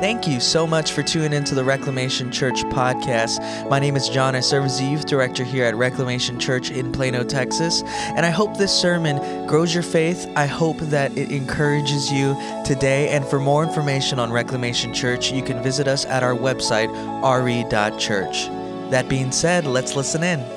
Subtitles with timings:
[0.00, 3.70] Thank you so much for tuning into the Reclamation Church podcast.
[3.70, 4.36] My name is John.
[4.36, 7.82] I serve as the youth director here at Reclamation Church in Plano, Texas.
[8.14, 10.30] And I hope this sermon grows your faith.
[10.36, 13.08] I hope that it encourages you today.
[13.08, 16.92] And for more information on Reclamation Church, you can visit us at our website,
[17.42, 18.48] re.church.
[18.90, 20.55] That being said, let's listen in.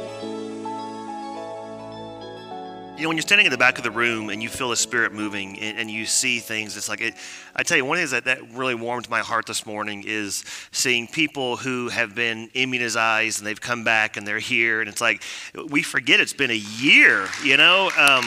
[2.99, 4.75] You know, when you're standing in the back of the room and you feel the
[4.75, 7.13] spirit moving and, and you see things, it's like it.
[7.55, 10.03] I tell you, one of the things that, that really warmed my heart this morning
[10.05, 10.43] is
[10.73, 14.99] seeing people who have been immunized and they've come back and they're here, and it's
[14.99, 15.23] like
[15.69, 17.89] we forget it's been a year, you know.
[17.97, 18.25] Um,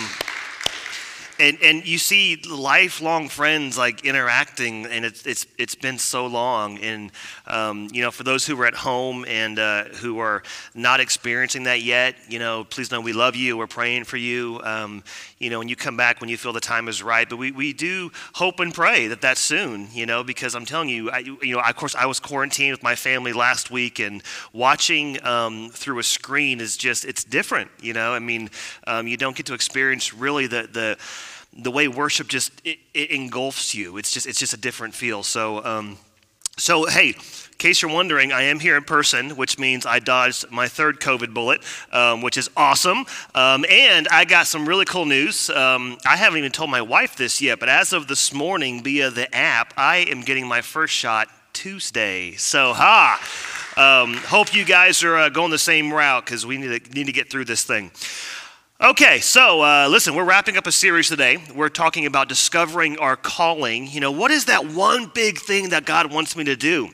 [1.43, 6.79] and and you see lifelong friends like interacting, and it's it's it's been so long.
[6.79, 7.11] And
[7.49, 11.65] um, you know, for those who are at home and uh, who are not experiencing
[11.65, 13.57] that yet, you know, please know we love you.
[13.57, 14.61] We're praying for you.
[14.63, 15.03] Um,
[15.41, 17.29] you know, when you come back when you feel the time is right.
[17.29, 19.89] But we, we do hope and pray that that's soon.
[19.93, 22.85] You know, because I'm telling you, I, you know, of course, I was quarantined with
[22.85, 27.69] my family last week, and watching um, through a screen is just it's different.
[27.81, 28.49] You know, I mean,
[28.87, 30.99] um, you don't get to experience really the the
[31.57, 33.97] the way worship just it, it engulfs you.
[33.97, 35.23] It's just it's just a different feel.
[35.23, 35.99] So um,
[36.57, 40.51] so hey, in case you're wondering, I am here in person, which means I dodged
[40.51, 43.05] my third COVID bullet, um, which is awesome.
[43.35, 45.49] Um, and I got some really cool news.
[45.51, 49.11] Um, I haven't even told my wife this yet, but as of this morning, via
[49.11, 52.33] the app, I am getting my first shot Tuesday.
[52.33, 53.21] So ha.
[53.75, 57.07] Um, hope you guys are uh, going the same route because we need to, need
[57.07, 57.91] to get through this thing.
[58.83, 61.39] Okay, so uh, listen, we're wrapping up a series today.
[61.55, 63.87] We're talking about discovering our calling.
[63.87, 66.89] You know, what is that one big thing that God wants me to do?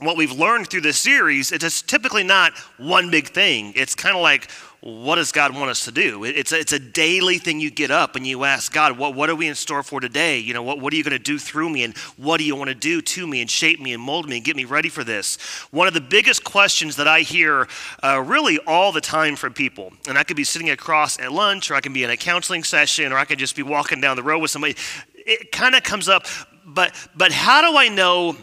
[0.00, 3.72] What we've learned through this series, it's typically not one big thing.
[3.76, 4.50] It's kind of like,
[4.82, 6.24] what does God want us to do?
[6.24, 9.28] It's a, it's a daily thing you get up and you ask God, what, what
[9.28, 10.38] are we in store for today?
[10.38, 12.56] You know, what, what are you going to do through me and what do you
[12.56, 14.88] want to do to me and shape me and mold me and get me ready
[14.88, 15.36] for this?
[15.70, 17.68] One of the biggest questions that I hear
[18.02, 21.70] uh, really all the time from people, and I could be sitting across at lunch
[21.70, 24.16] or I can be in a counseling session or I could just be walking down
[24.16, 24.76] the road with somebody.
[25.14, 26.24] It kind of comes up,
[26.64, 28.34] but, but how do I know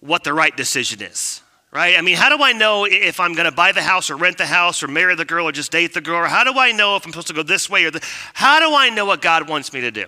[0.00, 1.42] what the right decision is?
[1.72, 1.98] Right?
[1.98, 4.38] I mean, how do I know if I'm going to buy the house or rent
[4.38, 6.18] the house or marry the girl or just date the girl?
[6.18, 8.60] Or how do I know if I'm supposed to go this way or the, how
[8.60, 10.06] do I know what God wants me to do?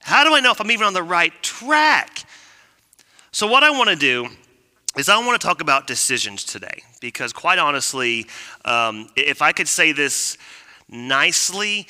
[0.00, 2.24] How do I know if I'm even on the right track?
[3.32, 4.28] So, what I want to do
[4.96, 8.26] is I want to talk about decisions today because, quite honestly,
[8.64, 10.36] um, if I could say this
[10.88, 11.86] nicely,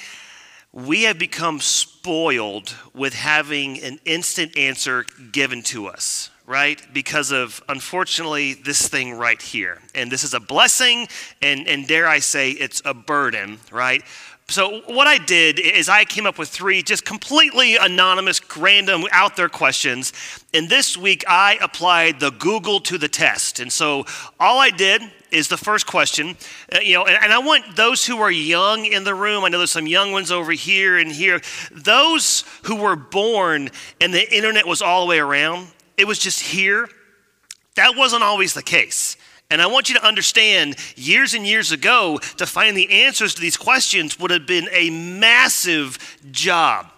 [0.72, 6.82] we have become spoiled with having an instant answer given to us right?
[6.92, 9.78] Because of, unfortunately, this thing right here.
[9.94, 11.06] And this is a blessing,
[11.40, 14.02] and, and dare I say, it's a burden, right?
[14.48, 19.36] So, what I did is I came up with three just completely anonymous, random, out
[19.36, 20.12] there questions.
[20.52, 23.60] And this week I applied the Google to the test.
[23.60, 24.06] And so,
[24.40, 26.36] all I did is the first question,
[26.74, 29.50] uh, you know, and, and I want those who are young in the room, I
[29.50, 31.40] know there's some young ones over here and here,
[31.70, 35.68] those who were born and the internet was all the way around,
[36.00, 36.88] it was just here.
[37.76, 39.18] That wasn't always the case.
[39.50, 43.40] And I want you to understand years and years ago, to find the answers to
[43.40, 45.98] these questions would have been a massive
[46.30, 46.90] job.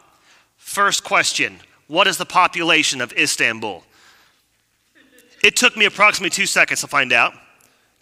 [0.56, 1.58] First question
[1.88, 3.82] What is the population of Istanbul?
[5.42, 7.32] It took me approximately two seconds to find out.
[7.32, 7.38] In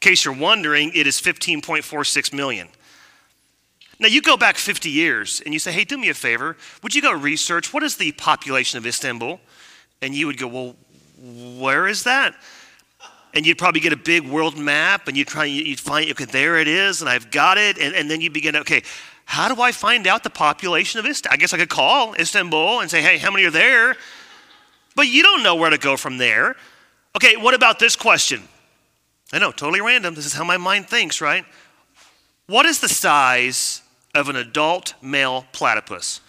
[0.00, 2.68] case you're wondering, it is 15.46 million.
[3.98, 6.56] Now, you go back 50 years and you say, hey, do me a favor.
[6.82, 9.40] Would you go research what is the population of Istanbul?
[10.02, 10.76] And you would go, well,
[11.20, 12.34] where is that?
[13.32, 16.58] And you'd probably get a big world map and you'd try, you'd find, okay, there
[16.58, 17.78] it is, and I've got it.
[17.78, 18.82] And, and then you begin, okay,
[19.24, 21.34] how do I find out the population of Istanbul?
[21.34, 23.94] I guess I could call Istanbul and say, hey, how many are there?
[24.96, 26.56] But you don't know where to go from there.
[27.14, 28.42] Okay, what about this question?
[29.32, 30.14] I know, totally random.
[30.14, 31.44] This is how my mind thinks, right?
[32.46, 33.82] What is the size
[34.14, 36.20] of an adult male platypus?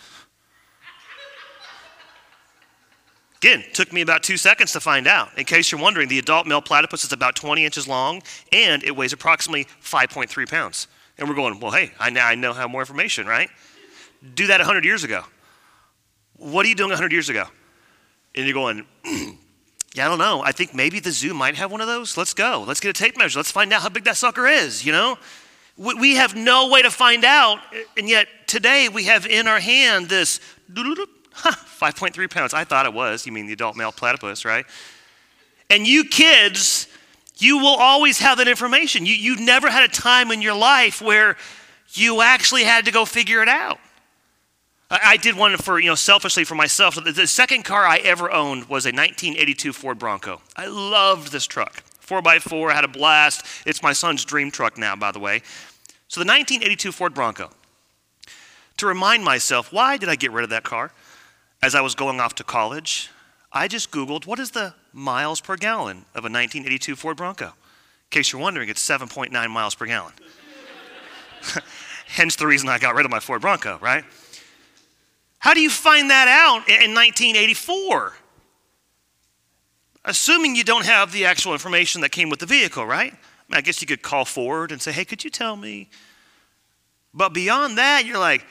[3.42, 5.36] Again, took me about two seconds to find out.
[5.36, 8.22] In case you're wondering, the adult male platypus is about 20 inches long
[8.52, 10.86] and it weighs approximately 5.3 pounds.
[11.18, 13.50] And we're going, well, hey, I now I know how more information, right?
[14.36, 15.24] Do that 100 years ago.
[16.38, 17.46] What are you doing 100 years ago?
[18.36, 18.86] And you're going,
[19.96, 20.44] yeah, I don't know.
[20.44, 22.16] I think maybe the zoo might have one of those.
[22.18, 22.64] Let's go.
[22.68, 23.40] Let's get a tape measure.
[23.40, 25.18] Let's find out how big that sucker is, you know?
[25.78, 27.58] We have no way to find out.
[27.98, 30.40] And yet today we have in our hand this
[31.34, 32.54] 5.3 pounds.
[32.54, 33.26] I thought it was.
[33.26, 34.66] You mean the adult male platypus, right?
[35.70, 36.88] And you kids,
[37.38, 39.06] you will always have that information.
[39.06, 41.38] You, you've never had a time in your life where
[41.94, 43.80] you actually had to go figure it out.
[44.92, 46.96] I did one for, you know, selfishly for myself.
[46.96, 50.42] So the second car I ever owned was a 1982 Ford Bronco.
[50.58, 51.84] I loved this truck.
[52.06, 53.46] 4x4, I had a blast.
[53.66, 55.44] It's my son's dream truck now, by the way.
[56.10, 57.52] So the 1982 Ford Bronco.
[58.78, 60.92] To remind myself, why did I get rid of that car?
[61.64, 63.12] As I was going off to college,
[63.52, 67.46] I just Googled what is the miles per gallon of a 1982 Ford Bronco.
[67.46, 67.54] In
[68.10, 70.14] case you're wondering, it's 7.9 miles per gallon.
[72.08, 74.04] Hence the reason I got rid of my Ford Bronco, right?
[75.38, 78.14] How do you find that out in 1984?
[80.06, 83.14] Assuming you don't have the actual information that came with the vehicle, right?
[83.52, 85.90] I guess you could call Ford and say, hey, could you tell me?
[87.14, 88.46] But beyond that, you're like,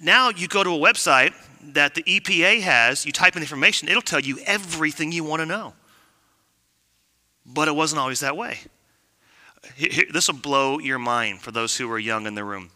[0.00, 1.32] now you go to a website
[1.72, 5.40] that the EPA has, you type in the information, it'll tell you everything you want
[5.40, 5.74] to know.
[7.44, 8.58] But it wasn't always that way.
[9.78, 12.70] This will blow your mind for those who are young in the room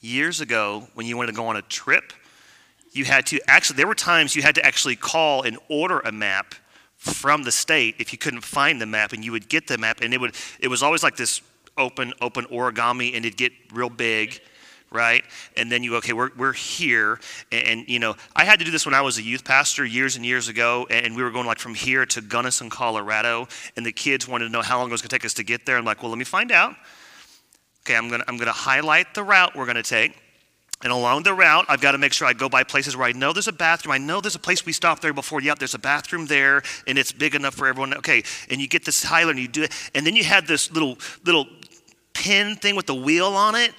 [0.00, 2.12] years ago when you wanted to go on a trip,
[2.92, 6.12] you had to actually, there were times you had to actually call and order a
[6.12, 6.54] map
[6.96, 10.00] from the state if you couldn't find the map and you would get the map
[10.00, 11.42] and it would it was always like this
[11.76, 14.40] open open origami and it'd get real big
[14.96, 15.24] right
[15.56, 17.20] and then you okay we're, we're here
[17.52, 19.84] and, and, you know i had to do this when i was a youth pastor
[19.84, 23.46] years and years ago and we were going like from here to gunnison colorado
[23.76, 25.44] and the kids wanted to know how long it was going to take us to
[25.44, 26.74] get there i'm like well let me find out
[27.86, 30.12] Okay, I'm gonna, I'm gonna highlight the route we're gonna take.
[30.82, 33.12] And along the route, I've got to make sure I go by places where I
[33.12, 33.92] know there's a bathroom.
[33.92, 35.40] I know there's a place we stopped there before.
[35.40, 37.94] Yep, there's a bathroom there, and it's big enough for everyone.
[37.94, 39.72] Okay, and you get this highlight and you do it.
[39.94, 41.46] And then you had this little little
[42.12, 43.72] pin thing with the wheel on it.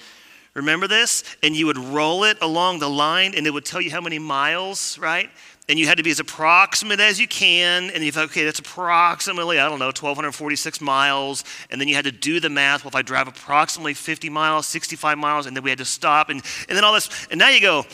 [0.58, 1.24] Remember this?
[1.42, 4.18] And you would roll it along the line, and it would tell you how many
[4.18, 5.30] miles, right?
[5.68, 7.90] and you had to be as approximate as you can.
[7.90, 11.44] And you thought, okay, that's approximately, I don't know, 1,246 miles.
[11.70, 12.84] And then you had to do the math.
[12.84, 16.30] Well, if I drive approximately 50 miles, 65 miles, and then we had to stop,
[16.30, 17.28] and, and then all this.
[17.30, 17.84] And now you go,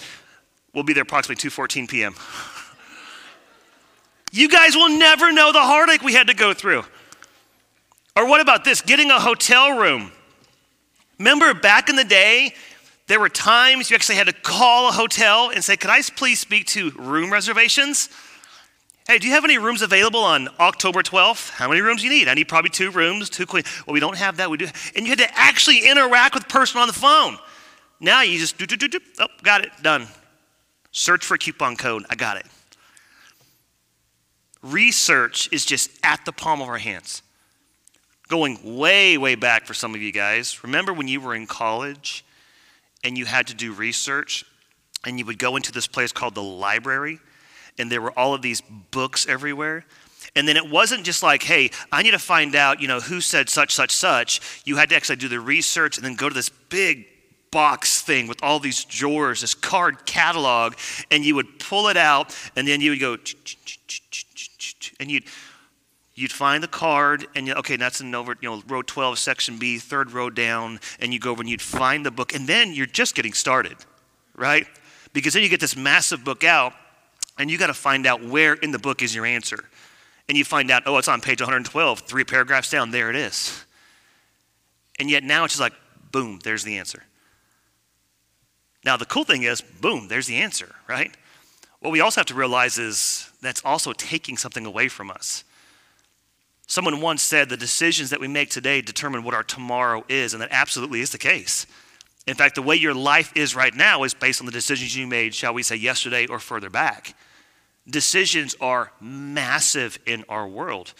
[0.73, 2.15] we'll be there approximately 2.14 p.m.
[4.33, 6.85] you guys will never know the heartache we had to go through.
[8.17, 8.83] Or what about this?
[8.83, 10.13] Getting a hotel room.
[11.19, 12.55] Remember back in the day,
[13.07, 16.41] there were times you actually had to call a hotel and say, Could I please
[16.41, 18.09] speak to room reservations?
[19.07, 21.51] Hey, do you have any rooms available on October 12th?
[21.51, 22.27] How many rooms do you need?
[22.27, 23.65] I need probably two rooms, two queen.
[23.87, 24.49] Well, we don't have that.
[24.49, 24.67] We do.
[24.97, 27.37] And you had to actually interact with the person on the phone.
[28.01, 29.01] Now you just do, do, do, do.
[29.19, 30.07] Oh, got it, done.
[30.91, 32.07] Search for a coupon code.
[32.09, 32.47] I got it.
[34.63, 37.23] Research is just at the palm of our hands.
[38.29, 40.65] Going way, way back for some of you guys.
[40.65, 42.25] Remember when you were in college
[43.05, 44.45] and you had to do research,
[45.05, 47.21] and you would go into this place called the library,
[47.79, 49.85] and there were all of these books everywhere.
[50.35, 53.21] And then it wasn't just like, hey, I need to find out, you know, who
[53.21, 54.63] said such, such, such.
[54.65, 57.07] You had to actually do the research and then go to this big
[57.51, 60.75] box thing with all these drawers, this card catalog,
[61.11, 63.17] and you would pull it out, and then you would go,
[64.99, 65.25] and you'd
[66.15, 69.59] you'd find the card and you, okay that's in over you know row 12 section
[69.59, 72.73] b third row down and you go over and you'd find the book and then
[72.73, 73.77] you're just getting started
[74.37, 74.67] right?
[75.13, 76.75] Because then you get this massive book out
[77.39, 79.65] and you got to find out where in the book is your answer.
[80.29, 83.65] And you find out oh it's on page 112 three paragraphs down there it is.
[84.99, 85.75] And yet now it's just like
[86.13, 87.03] boom there's the answer.
[88.85, 91.15] Now the cool thing is boom there's the answer right?
[91.81, 95.45] What we also have to realize is that's also taking something away from us
[96.67, 100.43] Someone once said the decisions that we make today determine what our tomorrow is, and
[100.43, 101.67] that absolutely is the case.
[102.27, 105.07] In fact, the way your life is right now is based on the decisions you
[105.07, 107.15] made, shall we say, yesterday or further back.
[107.87, 110.95] Decisions are massive in our world.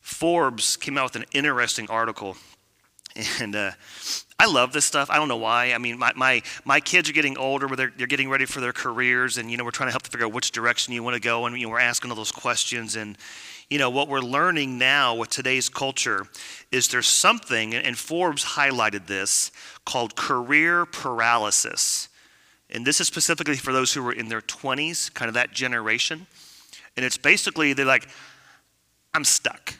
[0.00, 2.36] Forbes came out with an interesting article,
[3.40, 3.72] and uh,
[4.38, 5.10] I love this stuff.
[5.10, 5.72] I don't know why.
[5.72, 8.60] I mean, my, my, my kids are getting older, but they're, they're getting ready for
[8.60, 11.02] their careers, and, you know, we're trying to help them figure out which direction you
[11.02, 13.18] want to go, and you know, we're asking all those questions, and,
[13.70, 16.26] you know, what we're learning now with today's culture
[16.70, 19.50] is there's something, and Forbes highlighted this,
[19.84, 22.08] called career paralysis.
[22.70, 26.26] And this is specifically for those who are in their 20s, kind of that generation.
[26.96, 28.08] And it's basically, they're like,
[29.14, 29.74] I'm stuck.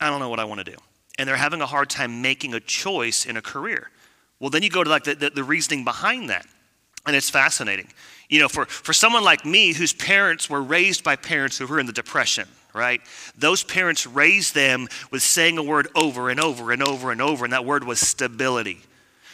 [0.00, 0.76] I don't know what I want to do.
[1.18, 3.90] And they're having a hard time making a choice in a career.
[4.38, 6.46] Well, then you go to like the, the, the reasoning behind that.
[7.06, 7.88] And it's fascinating.
[8.28, 11.78] You know, for, for someone like me whose parents were raised by parents who were
[11.78, 13.00] in the Depression, right?
[13.36, 17.44] Those parents raised them with saying a word over and over and over and over,
[17.44, 18.80] and that word was stability.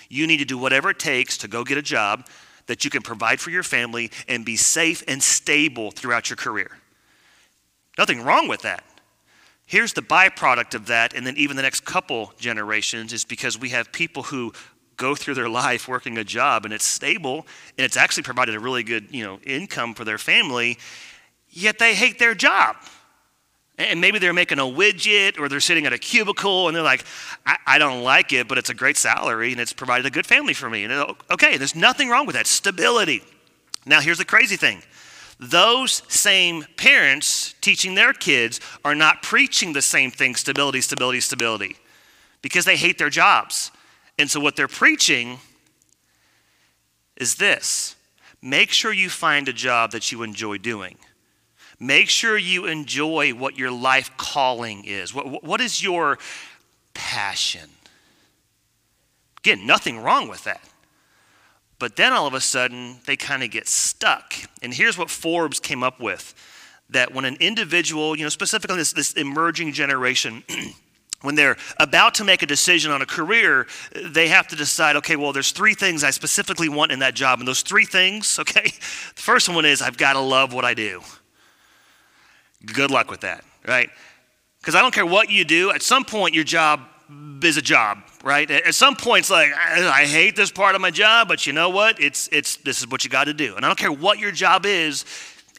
[0.08, 2.26] You need to do whatever it takes to go get a job
[2.66, 6.70] that you can provide for your family and be safe and stable throughout your career.
[7.98, 8.84] Nothing wrong with that.
[9.66, 13.70] Here's the byproduct of that, and then even the next couple generations is because we
[13.70, 14.52] have people who
[14.96, 17.46] go through their life working a job and it's stable
[17.76, 20.78] and it's actually provided a really good you know income for their family
[21.50, 22.76] yet they hate their job
[23.90, 27.04] and maybe they're making a widget or they're sitting at a cubicle and they're like
[27.44, 30.26] I, I don't like it but it's a great salary and it's provided a good
[30.26, 30.84] family for me.
[30.84, 32.46] And okay there's nothing wrong with that.
[32.46, 33.22] Stability.
[33.86, 34.82] Now here's the crazy thing.
[35.38, 41.76] Those same parents teaching their kids are not preaching the same thing stability stability stability
[42.42, 43.70] because they hate their jobs.
[44.18, 45.38] And so, what they're preaching
[47.16, 47.96] is this.
[48.42, 50.98] Make sure you find a job that you enjoy doing.
[51.82, 55.12] Make sure you enjoy what your life calling is.
[55.12, 56.16] What, what is your
[56.94, 57.68] passion?
[59.38, 60.62] Again, nothing wrong with that.
[61.80, 64.32] But then all of a sudden, they kind of get stuck.
[64.62, 66.34] And here's what Forbes came up with
[66.90, 70.44] that when an individual, you know, specifically this, this emerging generation,
[71.22, 75.16] when they're about to make a decision on a career, they have to decide, okay,
[75.16, 77.40] well, there's three things I specifically want in that job.
[77.40, 78.70] And those three things, okay,
[79.16, 81.02] the first one is I've got to love what I do.
[82.66, 83.90] Good luck with that, right?
[84.60, 86.80] Because I don't care what you do, at some point, your job
[87.42, 88.48] is a job, right?
[88.50, 91.68] At some point, it's like, I, hate this part of my job, but you know
[91.68, 92.00] what?
[92.00, 93.56] It's, it's, this is what you got to do.
[93.56, 95.04] And I don't care what your job is,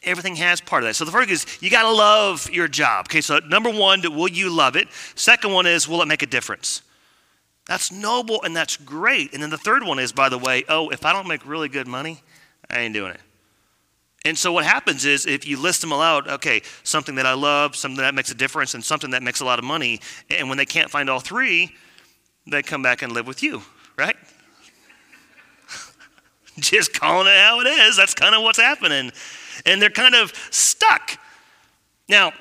[0.02, 0.94] everything has part of that.
[0.94, 3.06] So the first is you got to love your job.
[3.08, 4.88] Okay, so number one, will you love it?
[5.14, 6.82] Second one is, will it make a difference?
[7.66, 9.32] That's noble and that's great.
[9.32, 11.68] And then the third one is, by the way, oh, if I don't make really
[11.68, 12.22] good money,
[12.68, 13.20] I ain't doing it.
[14.24, 17.76] And so what happens is if you list them aloud, okay, something that I love,
[17.76, 20.00] something that makes a difference, and something that makes a lot of money,
[20.30, 21.74] and when they can't find all three,
[22.46, 23.62] they come back and live with you,
[23.98, 24.16] right?
[26.58, 27.96] Just calling it how it is.
[27.96, 29.12] That's kind of what's happening
[29.66, 31.18] and they're kind of stuck.
[32.08, 32.32] Now,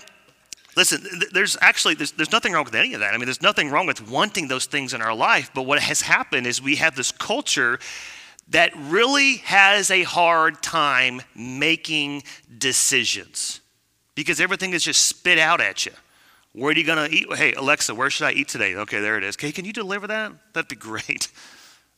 [0.75, 3.13] listen, there's actually there's, there's nothing wrong with any of that.
[3.13, 6.01] I mean, there's nothing wrong with wanting those things in our life, but what has
[6.01, 7.79] happened is we have this culture
[8.53, 12.21] that really has a hard time making
[12.55, 13.61] decisions
[14.13, 15.91] because everything is just spit out at you.
[16.53, 17.25] Where are you going to eat?
[17.35, 18.75] Hey, Alexa, where should I eat today?
[18.75, 19.35] Okay, there it is.
[19.35, 20.31] Okay, can you deliver that?
[20.53, 21.29] That'd be great.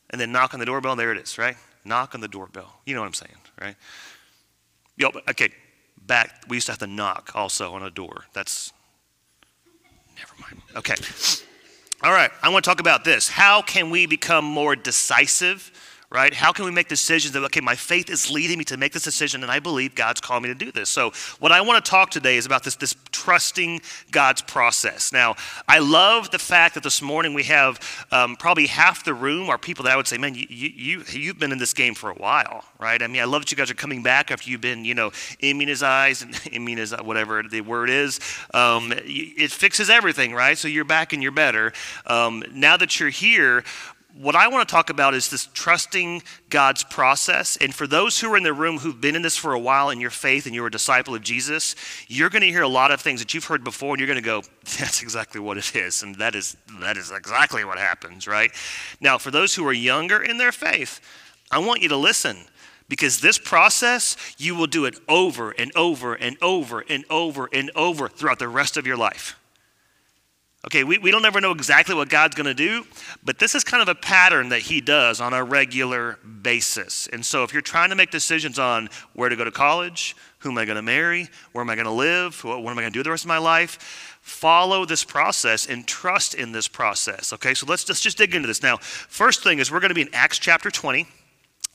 [0.08, 1.56] And then knock on the doorbell, there it is, right?
[1.84, 2.80] Knock on the doorbell.
[2.86, 3.76] You know what I'm saying, right?
[4.96, 5.50] Yo, okay,
[6.06, 6.44] back.
[6.48, 8.24] We used to have to knock also on a door.
[8.32, 8.72] That's
[10.16, 10.62] never mind.
[10.74, 10.94] Okay.
[12.02, 13.28] All right, I want to talk about this.
[13.28, 15.70] How can we become more decisive
[16.16, 16.32] right?
[16.32, 19.02] How can we make decisions that, okay, my faith is leading me to make this
[19.02, 20.88] decision, and I believe God's called me to do this.
[20.88, 23.82] So, what I want to talk today is about this, this trusting
[24.12, 25.12] God's process.
[25.12, 25.34] Now,
[25.68, 27.78] I love the fact that this morning we have
[28.10, 31.38] um, probably half the room are people that I would say, man, you, you, you've
[31.38, 33.02] been in this game for a while, right?
[33.02, 35.12] I mean, I love that you guys are coming back after you've been, you know,
[35.40, 38.20] immunized, and immunized, whatever the word is.
[38.54, 40.56] Um, it fixes everything, right?
[40.56, 41.74] So you're back and you're better.
[42.06, 43.64] Um, now that you're here,
[44.18, 47.56] what I want to talk about is this trusting God's process.
[47.58, 49.90] And for those who are in the room who've been in this for a while
[49.90, 51.74] in your faith and you're a disciple of Jesus,
[52.08, 54.16] you're going to hear a lot of things that you've heard before and you're going
[54.16, 54.42] to go,
[54.78, 56.02] that's exactly what it is.
[56.02, 58.50] And that is, that is exactly what happens, right?
[59.00, 61.00] Now, for those who are younger in their faith,
[61.50, 62.36] I want you to listen
[62.88, 67.70] because this process, you will do it over and over and over and over and
[67.74, 69.38] over throughout the rest of your life.
[70.64, 72.84] Okay, we, we don't ever know exactly what God's going to do,
[73.22, 77.08] but this is kind of a pattern that He does on a regular basis.
[77.12, 80.50] And so if you're trying to make decisions on where to go to college, who
[80.50, 82.82] am I going to marry, where am I going to live, what, what am I
[82.82, 86.66] going to do the rest of my life, follow this process and trust in this
[86.66, 87.32] process.
[87.32, 88.60] Okay, so let's just, just dig into this.
[88.60, 91.06] Now, first thing is we're going to be in Acts chapter 20.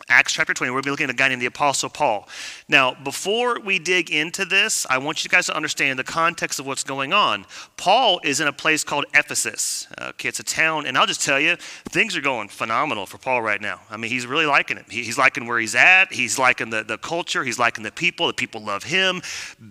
[0.10, 2.28] Acts chapter 20, we're going to be looking at a guy named the Apostle Paul.
[2.68, 6.66] Now, before we dig into this, I want you guys to understand the context of
[6.66, 7.46] what's going on.
[7.78, 9.88] Paul is in a place called Ephesus.
[10.02, 11.56] Okay, it's a town, and I'll just tell you,
[11.90, 13.82] things are going phenomenal for Paul right now.
[13.90, 14.86] I mean, he's really liking it.
[14.90, 18.34] he's liking where he's at, he's liking the, the culture, he's liking the people, the
[18.34, 19.22] people love him.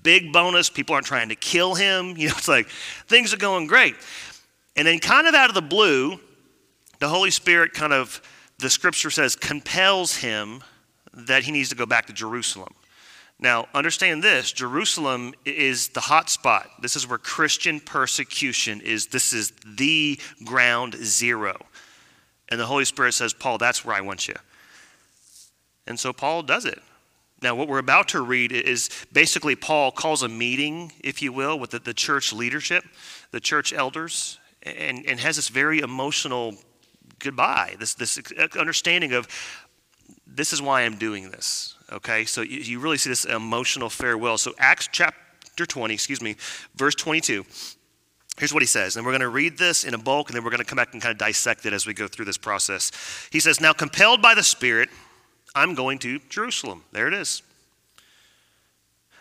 [0.02, 2.16] Big bonus, people aren't trying to kill him.
[2.20, 2.68] You know, it's like
[3.08, 3.96] things are going great.
[4.76, 6.20] And then, kind of out of the blue,
[6.98, 8.20] the Holy Spirit kind of
[8.60, 10.62] the scripture says compels him
[11.12, 12.74] that he needs to go back to Jerusalem.
[13.38, 16.70] Now, understand this Jerusalem is the hot spot.
[16.82, 19.06] This is where Christian persecution is.
[19.06, 21.56] This is the ground zero.
[22.48, 24.34] And the Holy Spirit says, Paul, that's where I want you.
[25.86, 26.80] And so Paul does it.
[27.42, 31.58] Now, what we're about to read is basically Paul calls a meeting, if you will,
[31.58, 32.84] with the, the church leadership,
[33.30, 36.54] the church elders, and, and has this very emotional
[37.20, 38.18] goodbye, this, this
[38.58, 39.28] understanding of
[40.26, 41.76] this is why I'm doing this.
[41.92, 44.38] Okay, so you, you really see this emotional farewell.
[44.38, 46.36] So, Acts chapter 20, excuse me,
[46.74, 47.44] verse 22.
[48.38, 50.44] Here's what he says, and we're going to read this in a bulk, and then
[50.44, 52.38] we're going to come back and kind of dissect it as we go through this
[52.38, 52.90] process.
[53.30, 54.88] He says, Now, compelled by the Spirit,
[55.54, 56.84] I'm going to Jerusalem.
[56.92, 57.42] There it is.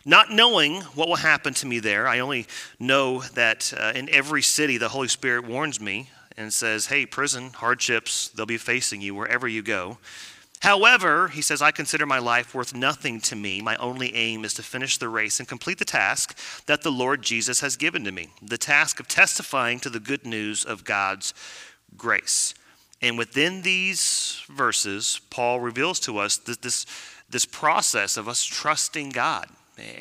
[0.06, 2.48] Not knowing what will happen to me there, I only
[2.80, 7.52] know that uh, in every city the Holy Spirit warns me and says, Hey, prison,
[7.54, 9.98] hardships, they'll be facing you wherever you go.
[10.62, 13.62] However, he says, I consider my life worth nothing to me.
[13.62, 17.22] My only aim is to finish the race and complete the task that the Lord
[17.22, 21.34] Jesus has given to me the task of testifying to the good news of God's
[21.96, 22.54] grace.
[23.02, 26.86] And within these verses, Paul reveals to us this, this,
[27.30, 29.48] this process of us trusting God.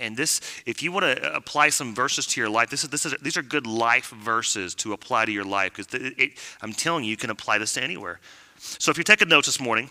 [0.01, 3.07] And this, if you want to apply some verses to your life, this is, this
[3.07, 6.13] is, these are good life verses to apply to your life because
[6.63, 8.21] I'm telling you, you can apply this to anywhere.
[8.59, 9.91] So if you're taking notes this morning,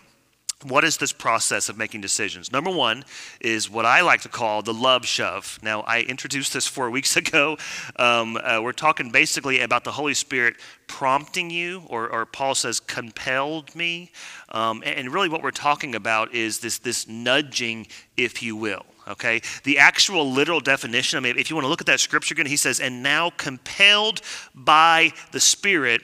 [0.64, 2.50] what is this process of making decisions?
[2.50, 3.04] Number one
[3.40, 5.58] is what I like to call the love shove.
[5.62, 7.56] Now, I introduced this four weeks ago.
[7.96, 10.56] Um, uh, we're talking basically about the Holy Spirit
[10.88, 14.10] prompting you, or, or Paul says, compelled me.
[14.48, 18.84] Um, and really, what we're talking about is this, this nudging, if you will.
[19.08, 21.16] Okay, the actual literal definition.
[21.16, 23.30] I mean, if you want to look at that scripture again, he says, "And now
[23.30, 24.20] compelled
[24.54, 26.02] by the Spirit,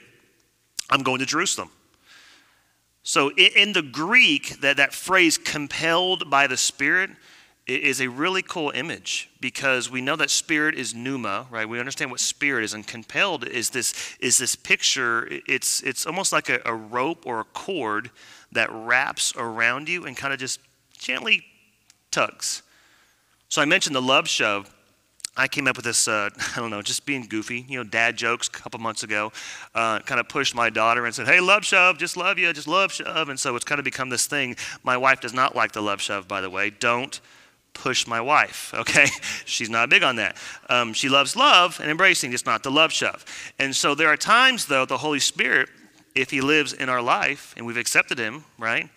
[0.91, 1.71] I'm going to Jerusalem."
[3.03, 7.11] So in the Greek, that, that phrase compelled by the Spirit
[7.67, 11.67] is a really cool image because we know that spirit is pneuma, right?
[11.67, 15.27] We understand what spirit is, and compelled is this is this picture.
[15.49, 18.11] It's it's almost like a, a rope or a cord
[18.53, 20.61] that wraps around you and kind of just
[20.99, 21.43] gently
[22.11, 22.63] tugs.
[23.55, 24.69] So I mentioned the love shove.
[25.37, 28.17] I came up with this, uh, I don't know, just being goofy, you know, dad
[28.17, 29.31] jokes a couple months ago.
[29.77, 32.67] Uh, kind of pushed my daughter and said, hey, love shove, just love you, just
[32.67, 33.29] love shove.
[33.29, 34.57] And so it's kind of become this thing.
[34.83, 36.71] My wife does not like the love shove, by the way.
[36.71, 37.21] Don't
[37.75, 39.07] push my wife, okay?
[39.45, 40.37] She's not big on that.
[40.69, 43.25] Um, she loves love and embracing, just not the love shove.
[43.61, 45.69] And so there are times, though, the Holy Spirit,
[46.17, 48.91] if He lives in our life and we've accepted Him, right?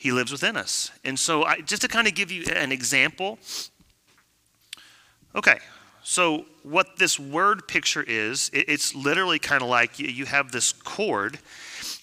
[0.00, 0.90] He lives within us.
[1.04, 3.38] And so, I, just to kind of give you an example,
[5.34, 5.58] Okay,
[6.02, 11.38] so what this word picture is, it's literally kind of like you have this cord.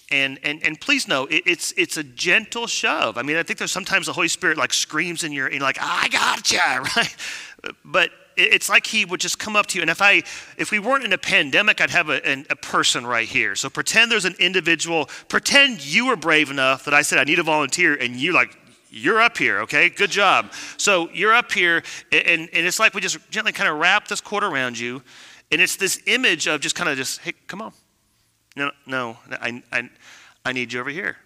[0.09, 3.17] And, and, and please know, it's, it's a gentle shove.
[3.17, 5.77] I mean, I think there's sometimes the Holy Spirit like screams in your, and like,
[5.81, 7.15] I got gotcha, right?
[7.83, 10.21] But it's like he would just come up to you and if i
[10.57, 14.11] if we weren't in a pandemic i'd have a, a, person right here so pretend
[14.11, 17.95] there's an individual pretend you were brave enough that i said i need a volunteer
[17.95, 18.57] and you like
[18.89, 19.89] you're up here, okay?
[19.89, 20.51] Good job.
[20.77, 24.21] So you're up here, and, and it's like we just gently kind of wrap this
[24.21, 25.01] cord around you,
[25.51, 27.73] and it's this image of just kind of just, hey, come on.
[28.55, 29.89] No, no, I, I,
[30.45, 31.17] I need you over here.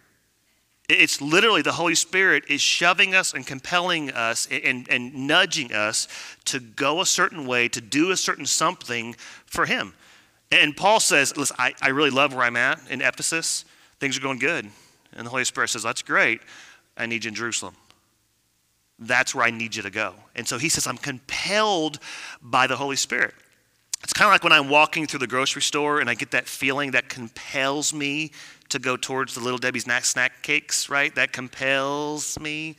[0.90, 6.08] It's literally the Holy Spirit is shoving us and compelling us and, and nudging us
[6.46, 9.16] to go a certain way, to do a certain something
[9.46, 9.94] for Him.
[10.52, 13.64] And Paul says, listen, I, I really love where I'm at in Ephesus.
[14.00, 14.68] Things are going good.
[15.14, 16.42] And the Holy Spirit says, that's great.
[16.98, 17.76] I need you in Jerusalem.
[19.00, 20.14] That's where I need you to go.
[20.36, 22.00] And so he says, I'm compelled
[22.42, 23.34] by the Holy Spirit.
[24.04, 26.48] It's kind of like when I'm walking through the grocery store and I get that
[26.48, 28.32] feeling that compels me
[28.72, 31.14] to go towards the Little Debbie's snack cakes, right?
[31.16, 32.76] That compels me.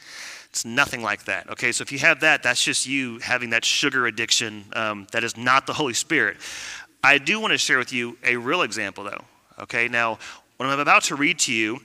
[0.50, 1.48] It's nothing like that.
[1.50, 4.64] Okay, so if you have that, that's just you having that sugar addiction.
[4.74, 6.36] Um, that is not the Holy Spirit.
[7.02, 9.24] I do want to share with you a real example, though.
[9.60, 10.18] Okay, now
[10.56, 11.80] what I'm about to read to you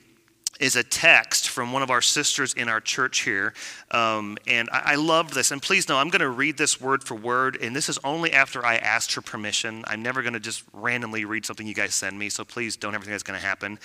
[0.60, 3.54] is a text from one of our sisters in our church here.
[3.92, 5.52] Um, and I, I love this.
[5.52, 7.58] And please know, I'm going to read this word for word.
[7.62, 9.84] And this is only after I asked her permission.
[9.88, 12.30] I'm never going to just randomly read something you guys send me.
[12.30, 13.80] So please don't ever think that's going to happen.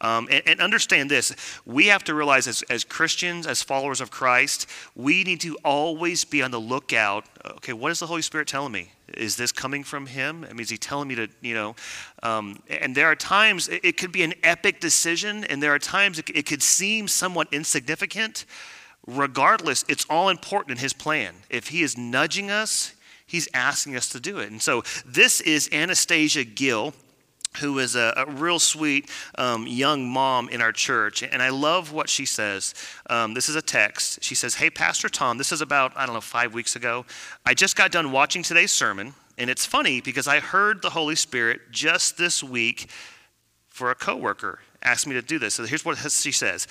[0.00, 4.10] Um, and, and, understand this we have to realize as, as Christians, as followers of
[4.10, 7.24] Christ, we need to always be on the lookout.
[7.44, 8.90] Okay, what is the Holy Spirit telling me?
[9.14, 10.44] Is this coming from him?
[10.44, 11.76] I mean, is he telling me to, you know?
[12.22, 15.78] Um, and there are times it, it, could be an epic decision, and there are
[15.78, 18.44] times it, it could seem somewhat insignificant.
[19.06, 21.34] Regardless, it's all important in his plan.
[21.48, 22.94] If he is nudging us,
[23.26, 24.50] he's asking us to do it.
[24.50, 26.92] And so this is Anastasia Gill
[27.60, 31.22] who is a, a real sweet um, young mom in our church.
[31.22, 32.74] And I love what she says.
[33.08, 34.22] Um, this is a text.
[34.22, 37.04] She says, Hey, Pastor Tom, this is about, I don't know, five weeks ago.
[37.44, 39.14] I just got done watching today's sermon.
[39.38, 42.90] And it's funny because I heard the Holy Spirit just this week
[43.68, 45.54] for a coworker asked me to do this.
[45.54, 46.66] So here's what she says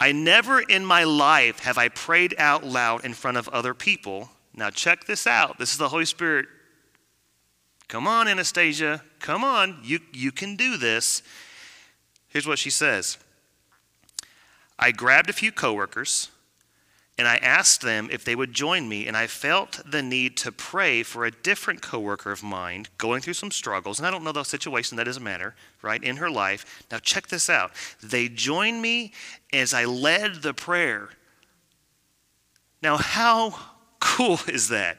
[0.00, 4.30] I never in my life have I prayed out loud in front of other people.
[4.54, 5.58] Now, check this out.
[5.58, 6.46] This is the Holy Spirit
[7.92, 9.02] Come on, Anastasia.
[9.18, 9.76] Come on.
[9.82, 11.22] You, you can do this.
[12.26, 13.18] Here's what she says
[14.78, 16.30] I grabbed a few coworkers
[17.18, 20.50] and I asked them if they would join me, and I felt the need to
[20.50, 24.32] pray for a different coworker of mine going through some struggles, and I don't know
[24.32, 26.84] the situation, that doesn't matter, right, in her life.
[26.90, 27.72] Now, check this out.
[28.02, 29.12] They joined me
[29.52, 31.10] as I led the prayer.
[32.82, 33.54] Now, how
[34.00, 34.96] cool is that?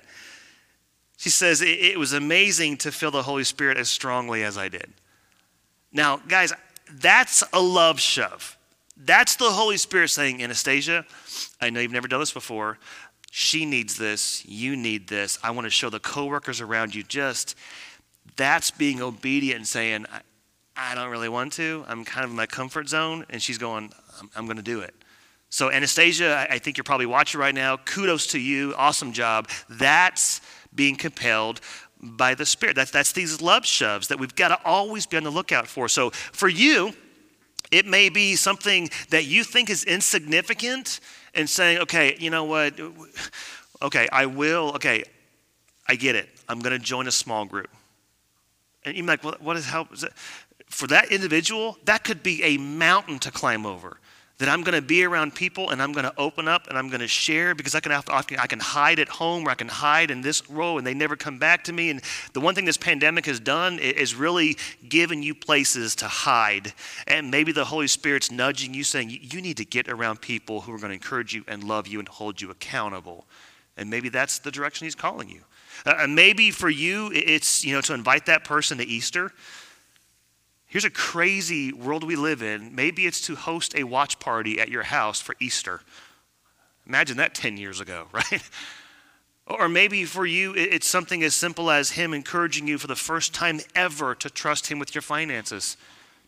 [1.23, 4.91] She says, It was amazing to feel the Holy Spirit as strongly as I did.
[5.93, 6.51] Now, guys,
[6.91, 8.57] that's a love shove.
[8.97, 11.05] That's the Holy Spirit saying, Anastasia,
[11.61, 12.77] I know you've never done this before.
[13.31, 14.45] She needs this.
[14.45, 15.39] You need this.
[15.41, 17.55] I want to show the coworkers around you just
[18.35, 21.85] that's being obedient and saying, I, I don't really want to.
[21.87, 23.25] I'm kind of in my comfort zone.
[23.29, 24.93] And she's going, I'm, I'm going to do it.
[25.49, 27.77] So, Anastasia, I think you're probably watching right now.
[27.77, 28.73] Kudos to you.
[28.75, 29.47] Awesome job.
[29.69, 30.41] That's
[30.75, 31.61] being compelled
[32.01, 32.75] by the Spirit.
[32.75, 35.87] That's, that's these love shoves that we've got to always be on the lookout for.
[35.87, 36.93] So, for you,
[37.71, 40.99] it may be something that you think is insignificant
[41.33, 42.79] and saying, okay, you know what?
[43.81, 44.73] Okay, I will.
[44.75, 45.03] Okay,
[45.87, 46.29] I get it.
[46.47, 47.69] I'm going to join a small group.
[48.85, 49.87] And you're like, well, what is how?
[49.91, 50.13] Is that
[50.69, 53.97] For that individual, that could be a mountain to climb over
[54.43, 56.89] that I'm going to be around people and I'm going to open up and I'm
[56.89, 60.11] going to share because I can I can hide at home or I can hide
[60.11, 61.89] in this row and they never come back to me.
[61.89, 62.01] And
[62.33, 64.57] the one thing this pandemic has done is really
[64.89, 66.73] given you places to hide.
[67.07, 70.73] And maybe the Holy Spirit's nudging you, saying you need to get around people who
[70.73, 73.25] are going to encourage you and love you and hold you accountable.
[73.77, 75.39] And maybe that's the direction He's calling you.
[75.85, 79.31] Uh, maybe for you, it's you know to invite that person to Easter.
[80.73, 82.73] Here's a crazy world we live in.
[82.73, 85.81] Maybe it's to host a watch party at your house for Easter.
[86.87, 88.41] Imagine that 10 years ago, right?
[89.45, 93.35] Or maybe for you, it's something as simple as Him encouraging you for the first
[93.35, 95.77] time ever to trust Him with your finances,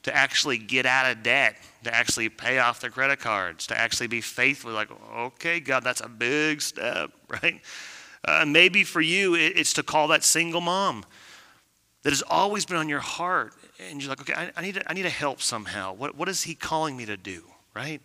[0.04, 4.06] to actually get out of debt, to actually pay off the credit cards, to actually
[4.06, 4.72] be faithful.
[4.72, 7.62] Like, okay, God, that's a big step, right?
[8.24, 11.04] Uh, maybe for you, it's to call that single mom
[12.04, 14.90] that has always been on your heart and you're like, okay, I, I, need, to,
[14.90, 15.94] I need to help somehow.
[15.94, 18.02] What, what is he calling me to do, right?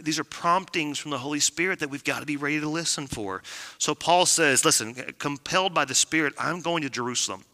[0.00, 3.06] These are promptings from the Holy Spirit that we've got to be ready to listen
[3.06, 3.42] for.
[3.78, 7.44] So Paul says, listen, compelled by the Spirit, I'm going to Jerusalem.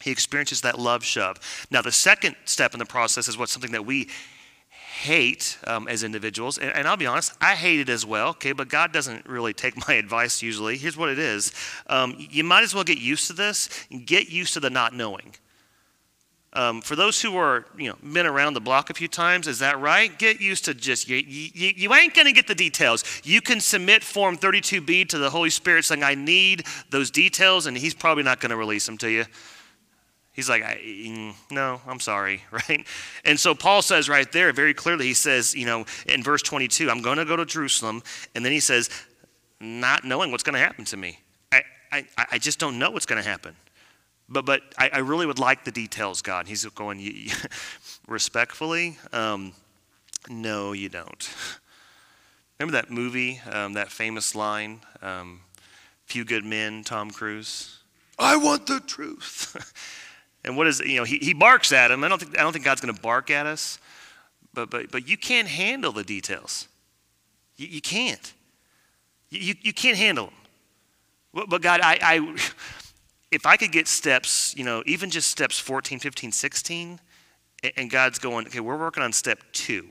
[0.00, 1.66] He experiences that love shove.
[1.70, 4.08] Now, the second step in the process is what's something that we
[4.68, 6.56] hate um, as individuals.
[6.56, 8.52] And, and, I'll be honest, I hate it as well, okay?
[8.52, 10.78] But God doesn't really take my advice usually.
[10.78, 11.52] Here's what it is
[11.88, 13.68] um, you might as well get used to this,
[14.06, 15.34] get used to the not knowing.
[16.56, 19.58] Um, for those who are, you know, been around the block a few times, is
[19.58, 20.18] that right?
[20.18, 23.04] Get used to just, you, you, you ain't going to get the details.
[23.24, 27.76] You can submit Form 32B to the Holy Spirit saying, I need those details, and
[27.76, 29.26] He's probably not going to release them to you.
[30.32, 32.86] He's like, mm, no, I'm sorry, right?
[33.26, 36.90] And so Paul says right there very clearly, he says, you know, in verse 22,
[36.90, 38.02] I'm going to go to Jerusalem.
[38.34, 38.88] And then he says,
[39.60, 41.18] not knowing what's going to happen to me.
[41.52, 43.56] I, I, I just don't know what's going to happen.
[44.28, 46.48] But, but I, I, really would like the details, God.
[46.48, 47.30] He's going,
[48.08, 49.52] respectfully, um,
[50.28, 51.30] no, you don't.
[52.58, 55.40] Remember that movie, um, that famous line, um,
[56.06, 57.78] Few Good Men, Tom Cruise?
[58.18, 59.72] I want the truth.
[60.44, 62.02] and what is, you know, he, he barks at him.
[62.02, 63.78] I don't think, I don't think God's going to bark at us,
[64.54, 66.66] but, but, but you can't handle the details.
[67.56, 68.32] You, you can't.
[69.28, 70.34] You, you, you can't handle them.
[71.34, 72.36] But, but God, I, I
[73.30, 77.00] if I could get steps, you know, even just steps 14, 15, 16,
[77.76, 79.88] and God's going, okay, we're working on step two.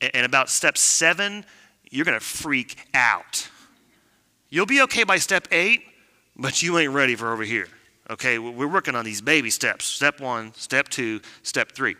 [0.00, 1.44] And about step seven,
[1.90, 3.48] you're going to freak out.
[4.48, 5.82] You'll be okay by step eight,
[6.36, 7.68] but you ain't ready for over here.
[8.08, 11.94] Okay, we're working on these baby steps step one, step two, step three.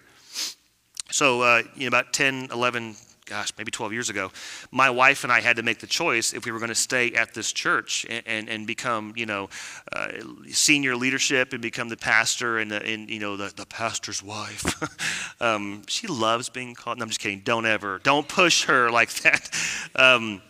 [1.10, 2.96] So, uh, you know, about 10, 11,
[3.30, 4.32] gosh, maybe 12 years ago,
[4.72, 7.12] my wife and I had to make the choice if we were going to stay
[7.12, 9.48] at this church and, and, and become, you know,
[9.92, 10.08] uh,
[10.48, 15.40] senior leadership and become the pastor and, the, and you know, the, the pastor's wife.
[15.40, 16.98] um, she loves being called.
[16.98, 17.40] No, I'm just kidding.
[17.44, 19.48] Don't ever, don't push her like that.
[19.94, 20.42] Um,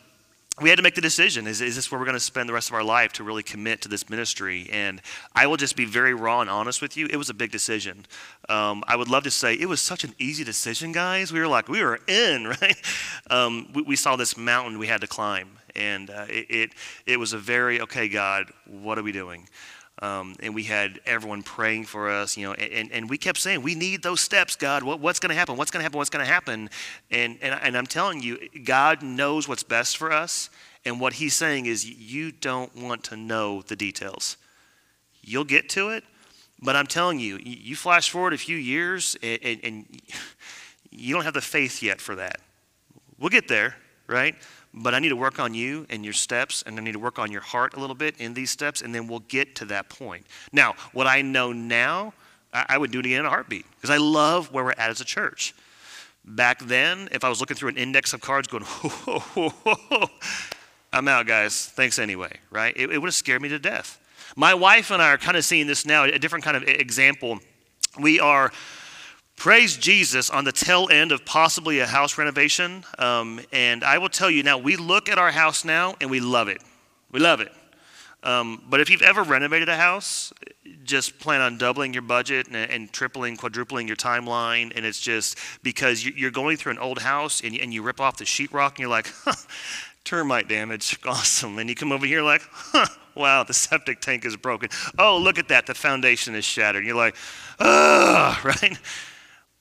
[0.60, 1.46] we had to make the decision.
[1.46, 3.42] Is, is this where we're going to spend the rest of our life to really
[3.42, 4.68] commit to this ministry?
[4.72, 5.00] And
[5.34, 8.06] i will just be very raw and honest with you it was a big decision.
[8.48, 11.32] Um, i would love to say it was such an easy decision guys.
[11.32, 12.76] We were like we were in right?
[13.30, 15.48] Um, we, we, saw this mountain we had to climb.
[15.76, 16.70] And uh, it, it,
[17.06, 19.48] it was a very okay god what are we doing
[20.02, 23.62] um, and we had everyone praying for us, you know, and, and we kept saying,
[23.62, 24.82] we need those steps, God.
[24.82, 25.56] What, what's going to happen?
[25.56, 25.98] What's going to happen?
[25.98, 26.70] What's going to happen?
[27.10, 30.48] And, and, and I'm telling you, God knows what's best for us.
[30.86, 34.38] And what he's saying is, you don't want to know the details.
[35.20, 36.04] You'll get to it,
[36.62, 40.00] but I'm telling you, you flash forward a few years and, and, and
[40.90, 42.40] you don't have the faith yet for that.
[43.18, 44.34] We'll get there, right?
[44.72, 47.18] But I need to work on you and your steps, and I need to work
[47.18, 49.88] on your heart a little bit in these steps, and then we'll get to that
[49.88, 50.26] point.
[50.52, 52.12] Now, what I know now,
[52.52, 55.00] I, would do it again in a heartbeat because I love where we're at as
[55.00, 55.54] a church.
[56.24, 58.64] Back then, if I was looking through an index of cards going,
[60.92, 61.66] I'm out, guys.
[61.66, 62.74] Thanks anyway, right?
[62.76, 64.00] It, it would have scared me to death.
[64.36, 67.40] My wife and I are kind of seeing this now, a different kind of example.
[67.98, 68.52] We are,
[69.40, 72.84] praise Jesus, on the tail end of possibly a house renovation.
[72.98, 76.20] Um, and I will tell you now, we look at our house now and we
[76.20, 76.60] love it.
[77.10, 77.50] We love it.
[78.22, 80.30] Um, but if you've ever renovated a house,
[80.84, 84.76] just plan on doubling your budget and, and, tripling, quadrupling your timeline.
[84.76, 87.98] And it's just because you're going through an old house and you, and you rip
[87.98, 89.32] off the sheetrock and you're like, huh,
[90.04, 91.58] termite damage, awesome.
[91.58, 94.68] And you come over here like, huh, wow, the septic tank is broken.
[94.98, 96.80] Oh, look at that, the foundation is shattered.
[96.80, 97.16] And you're like,
[97.58, 98.78] ah, right?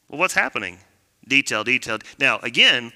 [0.10, 0.80] Well, what's happening?
[1.28, 2.04] Detail, detailed.
[2.20, 2.92] Now, again,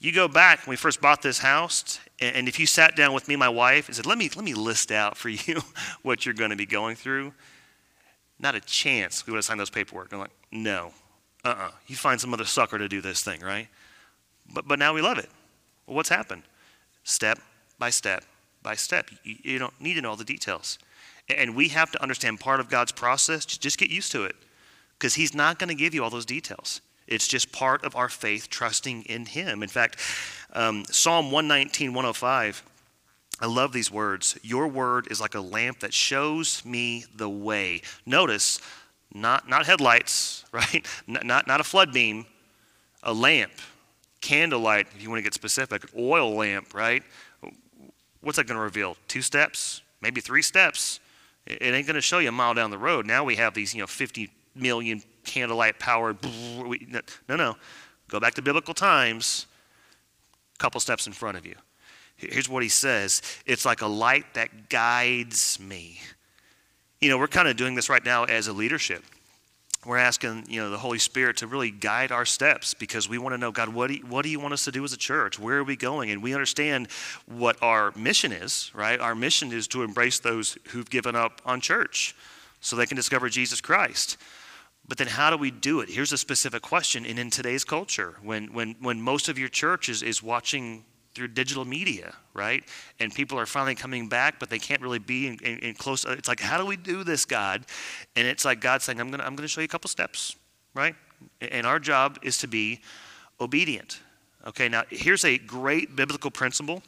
[0.00, 3.28] you go back when we first bought this house, and if you sat down with
[3.28, 5.62] me, my wife, and said, let me, let me list out for you
[6.02, 7.32] what you're going to be going through,
[8.38, 10.12] not a chance we would have signed those paperwork.
[10.12, 10.92] I'm like, no,
[11.44, 11.70] uh-uh.
[11.86, 13.68] You find some other sucker to do this thing, right?
[14.52, 15.30] But, but now we love it.
[15.86, 16.42] Well, what's happened?
[17.04, 17.38] Step
[17.78, 18.24] by step
[18.62, 19.10] by step.
[19.22, 20.78] You, you don't need to know all the details.
[21.28, 23.44] And we have to understand part of God's process.
[23.44, 24.34] Just get used to it
[25.04, 26.80] because He's not going to give you all those details.
[27.06, 29.62] It's just part of our faith, trusting in Him.
[29.62, 30.00] In fact,
[30.54, 32.62] um, Psalm 119, 105,
[33.38, 34.38] I love these words.
[34.42, 37.82] Your word is like a lamp that shows me the way.
[38.06, 38.62] Notice,
[39.12, 40.86] not, not headlights, right?
[41.06, 42.24] Not, not, not a flood beam,
[43.02, 43.52] a lamp,
[44.22, 47.02] candlelight, if you want to get specific, oil lamp, right?
[48.22, 48.96] What's that going to reveal?
[49.06, 50.98] Two steps, maybe three steps.
[51.46, 53.04] It ain't going to show you a mile down the road.
[53.04, 56.18] Now we have these, you know, 50 million candlelight powered.
[57.28, 57.56] No, no.
[58.08, 59.46] Go back to biblical times,
[60.54, 61.54] a couple steps in front of you.
[62.16, 66.00] Here's what he says it's like a light that guides me.
[67.00, 69.04] You know, we're kind of doing this right now as a leadership
[69.86, 73.34] we're asking you know the holy spirit to really guide our steps because we want
[73.34, 74.96] to know god what do, you, what do you want us to do as a
[74.96, 76.88] church where are we going and we understand
[77.26, 81.60] what our mission is right our mission is to embrace those who've given up on
[81.60, 82.14] church
[82.60, 84.16] so they can discover jesus christ
[84.86, 88.16] but then how do we do it here's a specific question and in today's culture
[88.22, 92.64] when when when most of your church is, is watching through digital media, right?
[92.98, 96.04] And people are finally coming back, but they can't really be in, in, in, close.
[96.04, 97.64] It's like, how do we do this, God?
[98.16, 99.88] And it's like God saying, I'm going to I'm going to show you a couple
[99.88, 100.36] steps,
[100.74, 100.94] right?
[101.40, 102.80] And our job is to be
[103.40, 104.00] obedient.
[104.46, 106.82] Okay, now here's a great biblical principle.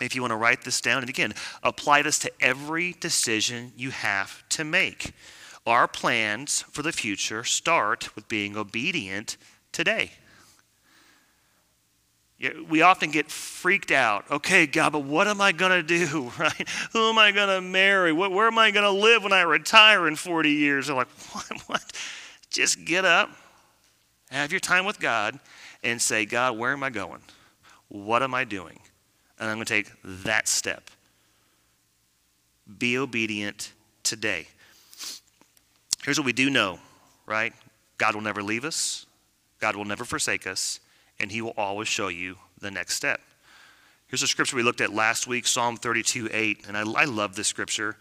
[0.00, 3.90] If you want to write this down, and again, apply this to every decision you
[3.90, 5.12] have to make.
[5.66, 9.36] Our plans for the future start with being obedient
[9.72, 10.12] today
[12.68, 14.30] we often get freaked out.
[14.30, 16.68] Okay, God, but what am I going to do, right?
[16.92, 18.12] Who am I going to marry?
[18.12, 20.86] Where am I going to live when I retire in 40 years?
[20.86, 21.92] They're like, what, what?
[22.50, 23.30] Just get up,
[24.30, 25.38] have your time with God,
[25.82, 27.20] and say, God, where am I going?
[27.88, 28.78] What am I doing?
[29.38, 30.90] And I'm going to take that step.
[32.78, 33.72] Be obedient
[34.02, 34.46] today.
[36.04, 36.78] Here's what we do know,
[37.26, 37.52] right?
[37.96, 39.06] God will never leave us,
[39.58, 40.80] God will never forsake us
[41.18, 43.20] and he will always show you the next step.
[44.08, 46.68] Here's a scripture we looked at last week, Psalm 32 8.
[46.68, 47.96] And I, I love this scripture.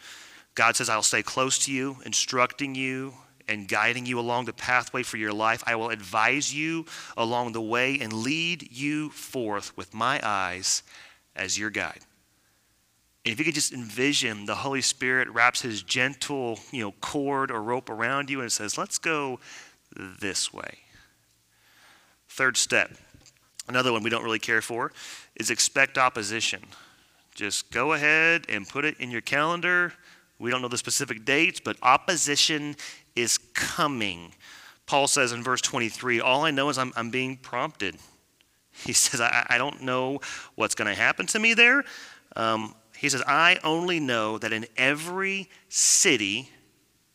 [0.56, 3.14] God says, I'll stay close to you, instructing you
[3.48, 5.64] and guiding you along the pathway for your life.
[5.66, 6.86] I will advise you
[7.18, 10.84] along the way and lead you forth with my eyes
[11.36, 12.02] as your guide.
[13.26, 17.52] And if you could just envision the Holy Spirit wraps his gentle, you know, cord
[17.52, 19.40] or rope around you and says, "Let's go
[19.96, 20.80] this way."
[22.28, 22.92] Third step,
[23.68, 24.92] another one we don't really care for,
[25.36, 26.62] is expect opposition.
[27.36, 29.94] Just go ahead and put it in your calendar.
[30.40, 32.76] We don't know the specific dates, but opposition
[33.16, 34.34] is coming.
[34.86, 37.98] Paul says in verse 23 All I know is I'm, I'm being prompted.
[38.76, 40.20] He says, I, I don't know
[40.56, 41.84] what's going to happen to me there.
[42.36, 46.50] Um, he says, I only know that in every city,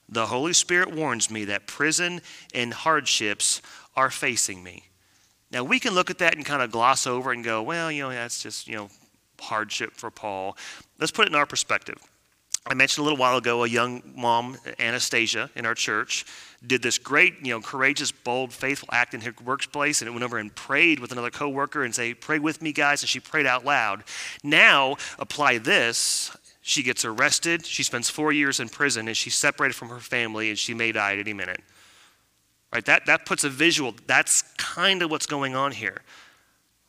[0.06, 2.20] the Holy Spirit warns me that prison
[2.52, 3.62] and hardships
[3.96, 4.90] are facing me.
[5.50, 8.02] Now, we can look at that and kind of gloss over and go, well, you
[8.02, 8.90] know, that's just, you know,
[9.40, 10.58] hardship for Paul.
[11.00, 11.96] Let's put it in our perspective.
[12.70, 16.26] I mentioned a little while ago a young mom, Anastasia, in our church,
[16.66, 20.22] did this great, you know, courageous, bold, faithful act in her workplace, and it went
[20.22, 23.46] over and prayed with another coworker and say, "Pray with me, guys," and she prayed
[23.46, 24.04] out loud.
[24.42, 26.36] Now, apply this.
[26.60, 27.64] She gets arrested.
[27.64, 30.92] She spends four years in prison, and she's separated from her family, and she may
[30.92, 31.62] die at any minute.
[32.74, 32.84] Right?
[32.84, 33.94] That, that puts a visual.
[34.06, 36.02] That's kind of what's going on here.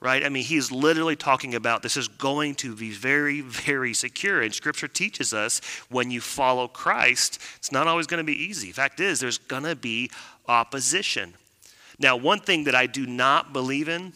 [0.02, 0.24] Right?
[0.24, 4.42] I mean, he's literally talking about this is going to be very, very secure.
[4.42, 5.60] And scripture teaches us
[5.90, 8.72] when you follow Christ, it's not always going to be easy.
[8.72, 10.10] Fact is, there's going to be
[10.48, 11.34] opposition.
[12.00, 14.14] Now, one thing that I do not believe in,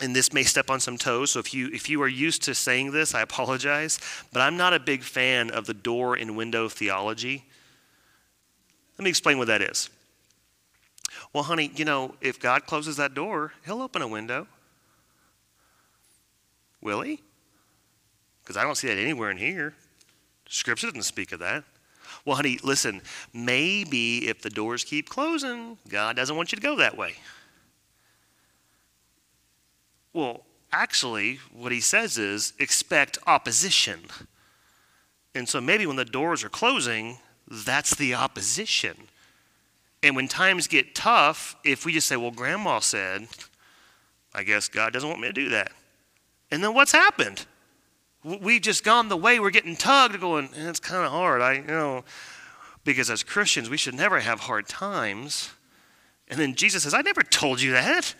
[0.00, 2.54] and this may step on some toes, so if you if you are used to
[2.54, 4.00] saying this, I apologize,
[4.32, 7.44] but I'm not a big fan of the door and window theology.
[8.98, 9.88] Let me explain what that is.
[11.32, 14.46] Well, honey, you know, if God closes that door, he'll open a window.
[16.82, 17.20] Will he?
[18.42, 19.74] Because I don't see that anywhere in here.
[20.48, 21.64] Scripture doesn't speak of that.
[22.24, 23.00] Well, honey, listen,
[23.32, 27.14] maybe if the doors keep closing, God doesn't want you to go that way.
[30.12, 30.42] Well,
[30.72, 34.00] actually, what he says is expect opposition.
[35.34, 37.18] And so maybe when the doors are closing,
[37.48, 38.96] that's the opposition.
[40.02, 43.28] And when times get tough, if we just say, well, grandma said,
[44.34, 45.72] I guess God doesn't want me to do that.
[46.52, 47.46] And then what's happened?
[48.22, 51.40] We've just gone the way we're getting tugged, going, eh, it's kind of hard.
[51.40, 52.04] I you know,
[52.84, 55.50] because as Christians, we should never have hard times.
[56.28, 58.14] And then Jesus says, I never told you that.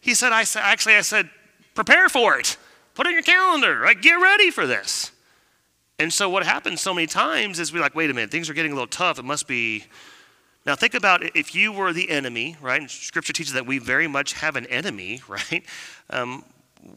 [0.00, 1.28] He said, I said, actually, I said,
[1.74, 2.56] prepare for it.
[2.94, 4.00] Put it in your calendar, right?
[4.00, 5.12] Get ready for this.
[5.98, 8.54] And so what happens so many times is we're like, wait a minute, things are
[8.54, 9.18] getting a little tough.
[9.18, 9.84] It must be.
[10.64, 12.80] Now think about if you were the enemy, right?
[12.80, 15.62] And Scripture teaches that we very much have an enemy, right?
[16.08, 16.42] Um,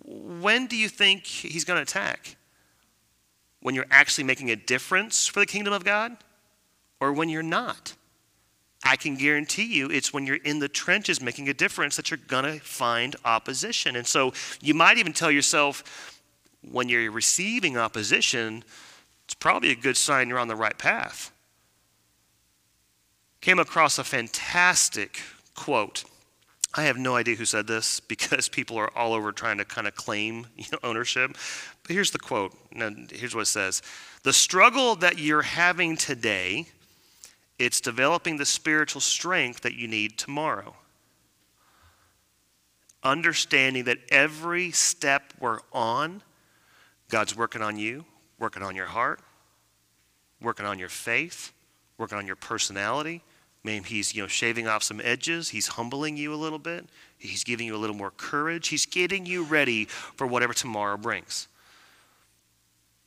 [0.05, 2.35] when do you think he's going to attack?
[3.61, 6.17] When you're actually making a difference for the kingdom of God
[6.99, 7.93] or when you're not?
[8.85, 12.19] I can guarantee you it's when you're in the trenches making a difference that you're
[12.27, 13.95] going to find opposition.
[13.95, 16.21] And so you might even tell yourself
[16.69, 18.63] when you're receiving opposition,
[19.25, 21.31] it's probably a good sign you're on the right path.
[23.39, 25.21] Came across a fantastic
[25.55, 26.03] quote
[26.75, 29.87] I have no idea who said this because people are all over trying to kind
[29.87, 31.37] of claim you know, ownership.
[31.83, 32.53] But here's the quote.
[32.73, 33.81] Now, here's what it says
[34.23, 36.67] The struggle that you're having today,
[37.59, 40.75] it's developing the spiritual strength that you need tomorrow.
[43.03, 46.21] Understanding that every step we're on,
[47.09, 48.05] God's working on you,
[48.39, 49.19] working on your heart,
[50.41, 51.51] working on your faith,
[51.97, 53.21] working on your personality
[53.63, 55.49] Maybe he's, you know, shaving off some edges.
[55.49, 56.85] He's humbling you a little bit.
[57.17, 58.67] He's giving you a little more courage.
[58.67, 61.47] He's getting you ready for whatever tomorrow brings.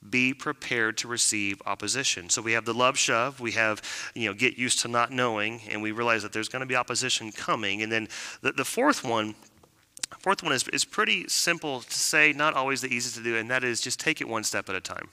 [0.09, 2.31] Be prepared to receive opposition.
[2.31, 3.39] So we have the love shove.
[3.39, 3.83] We have,
[4.15, 6.77] you know, get used to not knowing, and we realize that there's going to be
[6.77, 7.83] opposition coming.
[7.83, 8.09] And then
[8.41, 9.35] the, the fourth one,
[10.21, 13.51] fourth one is, is pretty simple to say, not always the easiest to do, and
[13.51, 15.09] that is just take it one step at a time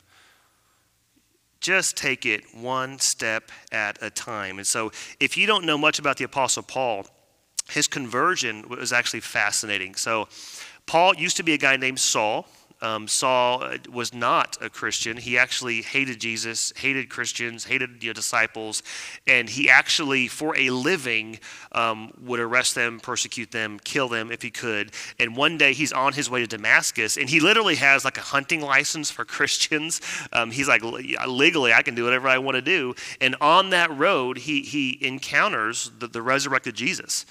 [1.63, 4.57] just take it one step at a time.
[4.57, 7.07] And so, if you don't know much about the Apostle Paul,
[7.69, 9.95] his conversion was actually fascinating.
[9.95, 10.27] So,
[10.85, 12.45] Paul used to be a guy named Saul.
[12.83, 15.15] Um, Saul uh, was not a Christian.
[15.15, 18.83] He actually hated Jesus, hated Christians, hated you know, disciples,
[19.25, 21.39] and he actually, for a living,
[21.71, 24.91] um, would arrest them, persecute them, kill them if he could.
[25.17, 28.21] And one day he's on his way to Damascus, and he literally has like a
[28.21, 30.01] hunting license for Christians.
[30.33, 32.95] Um, he's like, legally, I can do whatever I want to do.
[33.21, 37.25] And on that road, he, he encounters the, the resurrected Jesus.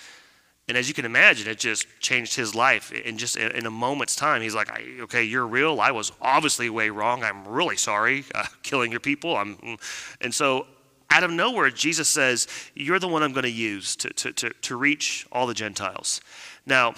[0.69, 4.15] And as you can imagine, it just changed his life in just in a moment's
[4.15, 4.43] time.
[4.43, 4.71] He's like,
[5.01, 5.81] "Okay, you're real.
[5.81, 7.25] I was obviously way wrong.
[7.25, 10.17] I'm really sorry, uh, killing your people." I'm, mm.
[10.21, 10.67] and so,
[11.11, 14.51] out of nowhere, Jesus says, "You're the one I'm going to use to, to, to,
[14.51, 16.21] to reach all the Gentiles."
[16.65, 16.95] Now,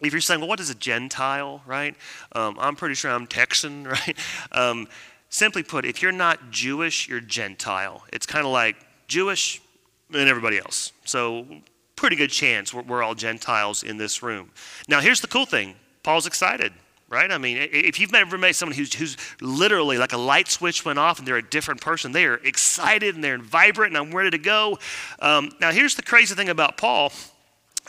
[0.00, 1.94] if you're saying, "Well, what is a Gentile?" Right?
[2.32, 4.16] Um, I'm pretty sure I'm Texan, right?
[4.52, 4.88] Um,
[5.28, 8.04] simply put, if you're not Jewish, you're Gentile.
[8.10, 9.60] It's kind of like Jewish
[10.14, 10.92] and everybody else.
[11.04, 11.46] So
[11.96, 14.52] pretty good chance we're, we're all Gentiles in this room.
[14.88, 16.72] Now, here's the cool thing Paul's excited
[17.08, 17.30] right?
[17.30, 20.98] I mean, if you've ever met someone who's, who's literally like a light switch went
[20.98, 24.30] off and they're a different person, they are excited and they're vibrant and I'm ready
[24.30, 24.78] to go.
[25.20, 27.12] Um, now, here's the crazy thing about Paul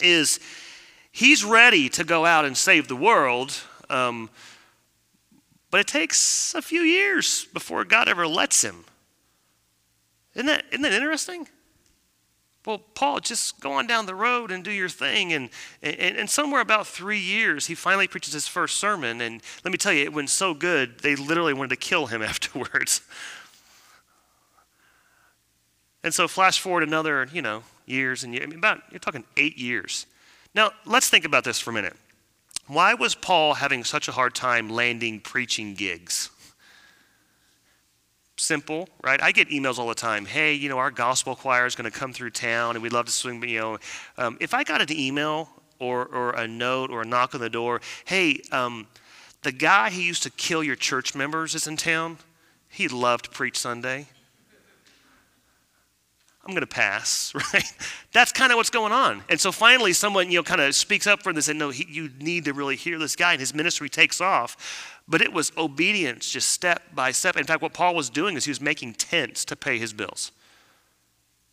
[0.01, 0.39] is
[1.11, 4.29] he's ready to go out and save the world, um,
[5.71, 8.85] but it takes a few years before God ever lets him.
[10.35, 11.47] Isn't that, isn't that interesting?
[12.67, 15.31] Well, Paul, just go on down the road and do your thing.
[15.31, 15.49] And,
[15.81, 19.21] and, and somewhere about three years, he finally preaches his first sermon.
[19.21, 22.21] And let me tell you, it went so good, they literally wanted to kill him
[22.33, 22.99] afterwards.
[26.03, 28.43] And so, flash forward another, you know, years and years.
[28.43, 30.05] I mean, about, you're talking eight years.
[30.53, 31.95] Now, let's think about this for a minute.
[32.67, 36.31] Why was Paul having such a hard time landing preaching gigs?
[38.37, 39.21] Simple, right?
[39.21, 40.25] I get emails all the time.
[40.25, 43.05] Hey, you know, our gospel choir is going to come through town, and we'd love
[43.07, 43.43] to swing.
[43.43, 43.77] You know,
[44.17, 47.49] um, if I got an email or, or a note or a knock on the
[47.49, 47.81] door.
[48.05, 48.87] Hey, um,
[49.43, 52.17] the guy who used to kill your church members is in town.
[52.69, 54.07] He'd love to preach Sunday.
[56.47, 57.73] I'm going to pass, right?
[58.13, 59.23] That's kind of what's going on.
[59.29, 61.85] And so finally, someone, you know, kind of speaks up for this and no, he,
[61.89, 64.95] you need to really hear this guy, and his ministry takes off.
[65.07, 67.37] But it was obedience, just step by step.
[67.37, 70.31] In fact, what Paul was doing is he was making tents to pay his bills.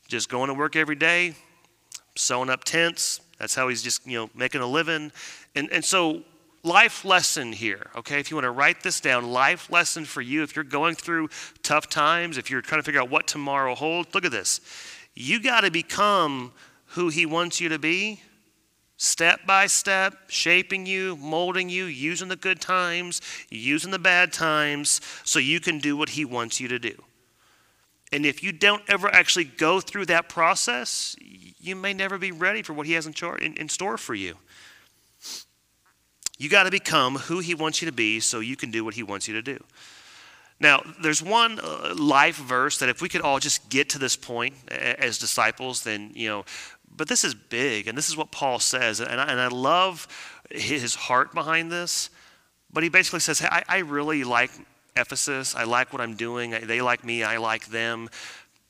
[0.09, 1.35] Just going to work every day,
[2.17, 3.21] sewing up tents.
[3.39, 5.11] That's how he's just, you know, making a living.
[5.55, 6.23] And, and so
[6.65, 8.19] life lesson here, okay?
[8.19, 11.29] If you want to write this down, life lesson for you if you're going through
[11.63, 14.61] tough times, if you're trying to figure out what tomorrow holds, look at this.
[15.15, 16.53] You got to become
[16.87, 18.23] who He wants you to be,
[18.97, 25.01] step by step, shaping you, molding you, using the good times, using the bad times,
[25.23, 26.95] so you can do what He wants you to do.
[28.11, 32.63] And if you don't ever actually go through that process, you may never be ready
[32.63, 34.37] for what He has in, store for you.
[36.39, 38.95] You got to become who He wants you to be so you can do what
[38.95, 39.63] He wants you to do.
[40.61, 44.17] Now, there's one uh, life verse that if we could all just get to this
[44.17, 46.45] point as disciples, then, you know,
[46.97, 50.07] but this is big, and this is what Paul says, and I, and I love
[50.51, 52.09] his heart behind this.
[52.73, 54.51] But he basically says, hey, I, I really like
[54.97, 55.55] Ephesus.
[55.55, 56.51] I like what I'm doing.
[56.51, 57.23] They like me.
[57.23, 58.09] I like them.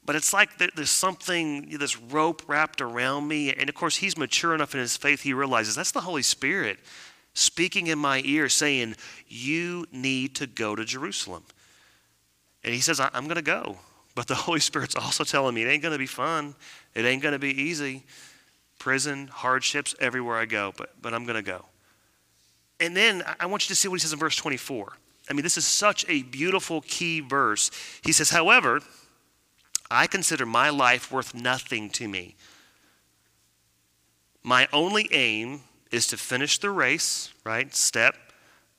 [0.07, 3.53] But it's like there's something, this rope wrapped around me.
[3.53, 6.79] And of course, he's mature enough in his faith, he realizes that's the Holy Spirit
[7.35, 8.97] speaking in my ear, saying,
[9.29, 11.45] You need to go to Jerusalem.
[12.63, 13.79] And he says, I'm going to go.
[14.15, 16.55] But the Holy Spirit's also telling me it ain't going to be fun.
[16.95, 18.05] It ain't going to be easy.
[18.79, 21.65] Prison, hardships, everywhere I go, but, but I'm going to go.
[22.81, 24.93] And then I want you to see what he says in verse 24.
[25.31, 27.71] I mean, this is such a beautiful key verse.
[28.05, 28.81] He says, However,
[29.91, 32.37] I consider my life worth nothing to me.
[34.43, 35.63] My only aim
[35.95, 38.17] is to finish the race, right, step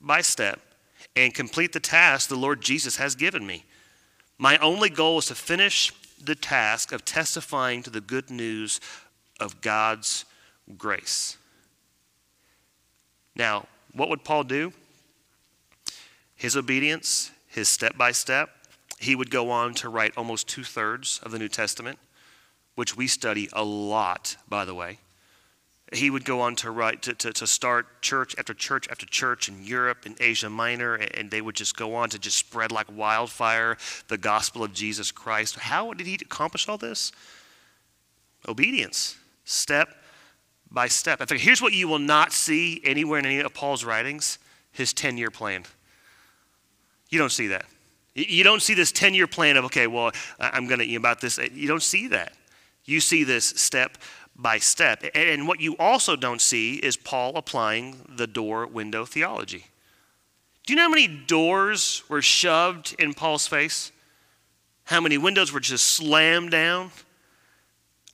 [0.01, 0.59] by step,
[1.15, 3.63] and complete the task the Lord Jesus has given me.
[4.37, 8.81] My only goal is to finish the task of testifying to the good news
[9.39, 10.25] of God's
[10.77, 11.37] grace.
[13.33, 14.73] Now, what would Paul do?
[16.35, 18.49] His obedience, his step by step,
[18.99, 21.97] he would go on to write almost two thirds of the New Testament,
[22.75, 24.99] which we study a lot, by the way
[25.93, 29.47] he would go on to write to, to, to, start church after church after church
[29.47, 32.87] in Europe and Asia Minor, and they would just go on to just spread like
[32.91, 33.77] wildfire
[34.07, 35.55] the gospel of Jesus Christ.
[35.55, 37.11] How did he accomplish all this?
[38.47, 39.89] Obedience, step
[40.71, 41.21] by step.
[41.21, 44.39] In fact, here's what you will not see anywhere in any of Paul's writings
[44.71, 45.63] his 10 year plan.
[47.09, 47.65] You don't see that.
[48.13, 51.37] You don't see this 10 year plan of, okay, well, I'm going to, about this.
[51.53, 52.33] You don't see that.
[52.85, 53.97] You see this step
[54.35, 55.03] by step.
[55.13, 59.65] And what you also don't see is Paul applying the door window theology.
[60.65, 63.91] Do you know how many doors were shoved in Paul's face?
[64.85, 66.91] How many windows were just slammed down?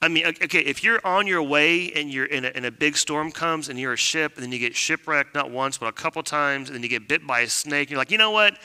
[0.02, 2.98] I mean, okay, if you're on your way and you're in a, and a big
[2.98, 5.92] storm comes and you're a ship and then you get shipwrecked not once but a
[5.92, 8.32] couple times and then you get bit by a snake, and you're like, you know
[8.32, 8.58] what?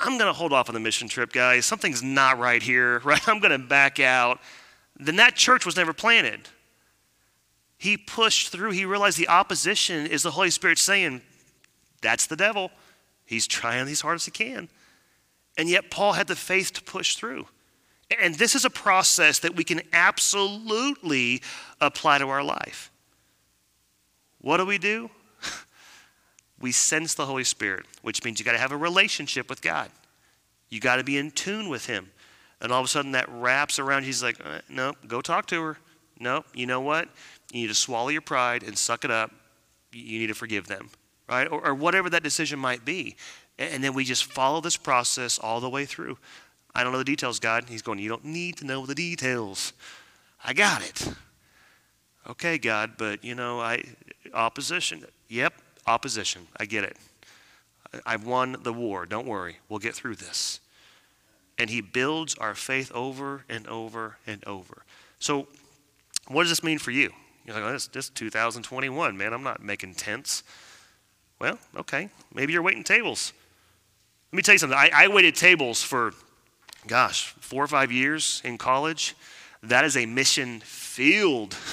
[0.00, 1.66] I'm going to hold off on the mission trip, guys.
[1.66, 3.26] Something's not right here, right?
[3.28, 4.40] I'm going to back out.
[4.98, 6.48] Then that church was never planted
[7.82, 8.70] he pushed through.
[8.70, 11.20] He realized the opposition is the Holy Spirit saying,
[12.00, 12.70] That's the devil.
[13.24, 14.68] He's trying as hard as he can.
[15.58, 17.48] And yet, Paul had the faith to push through.
[18.22, 21.42] And this is a process that we can absolutely
[21.80, 22.92] apply to our life.
[24.40, 25.10] What do we do?
[26.60, 29.90] we sense the Holy Spirit, which means you got to have a relationship with God.
[30.68, 32.12] You got to be in tune with Him.
[32.60, 34.04] And all of a sudden, that wraps around.
[34.04, 35.78] He's like, uh, no, go talk to her.
[36.20, 37.08] No, you know what?
[37.52, 39.30] You need to swallow your pride and suck it up.
[39.92, 40.88] You need to forgive them,
[41.28, 41.46] right?
[41.46, 43.14] Or, or whatever that decision might be.
[43.58, 46.16] And then we just follow this process all the way through.
[46.74, 47.66] I don't know the details, God.
[47.68, 49.74] He's going, You don't need to know the details.
[50.42, 51.12] I got it.
[52.28, 53.82] Okay, God, but you know, I
[54.32, 55.04] opposition.
[55.28, 55.52] Yep,
[55.86, 56.46] opposition.
[56.56, 56.96] I get it.
[58.06, 59.04] I've won the war.
[59.04, 59.58] Don't worry.
[59.68, 60.60] We'll get through this.
[61.58, 64.84] And he builds our faith over and over and over.
[65.18, 65.46] So,
[66.28, 67.10] what does this mean for you?
[67.44, 70.42] You're like, oh, this, this 2021, man, I'm not making tents.
[71.40, 73.32] Well, okay, maybe you're waiting tables.
[74.32, 74.78] Let me tell you something.
[74.78, 76.12] I, I waited tables for,
[76.86, 79.14] gosh, four or five years in college.
[79.62, 81.56] That is a mission field.